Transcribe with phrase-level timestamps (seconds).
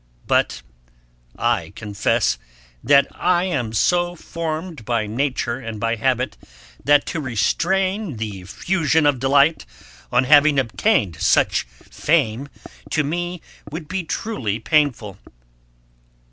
[0.25, 0.63] But
[1.37, 2.39] I confess,
[2.83, 6.37] that I am so formed by nature and by habit,
[6.83, 9.63] that to restrain the effusion of delight,
[10.11, 12.49] on having obtained such fame,
[12.89, 15.19] to me would be truly painful.